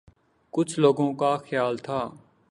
کچھ 0.53 0.79
لوگوں 0.79 1.13
کا 1.13 1.35
خیال 1.37 1.77
تھا 1.77 2.01